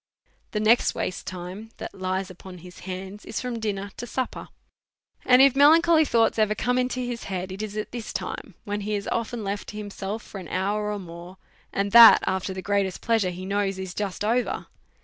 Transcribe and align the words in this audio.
The 0.49 0.59
next 0.59 0.95
waste 0.95 1.27
time 1.27 1.69
that 1.77 1.93
lies 1.93 2.31
upon 2.31 2.57
his 2.65 2.79
hands 2.89 3.23
is 3.23 3.39
from 3.39 3.59
dinner 3.59 3.91
to 3.97 4.07
supper; 4.07 4.47
and 5.23 5.43
if 5.43 5.55
melancholy 5.55 6.05
thoughts 6.05 6.39
ever 6.39 6.55
come 6.55 6.79
into 6.79 7.01
his 7.01 7.25
head 7.25 7.51
it 7.51 7.61
is 7.61 7.77
at 7.77 7.91
this 7.91 8.11
time, 8.11 8.55
when 8.63 8.81
he 8.81 8.95
is 8.95 9.07
often 9.11 9.43
left 9.43 9.67
to 9.69 9.77
himself 9.77 10.23
for 10.23 10.39
an 10.39 10.47
hour 10.47 10.91
or 10.91 10.97
more, 10.97 11.37
and 11.71 11.91
that 11.91 12.23
af 12.25 12.47
ter 12.47 12.53
the 12.55 12.63
greatest 12.63 13.01
pleasure 13.01 13.29
he 13.29 13.45
knows 13.45 13.77
is 13.77 13.93
just 13.93 14.25
over. 14.25 14.65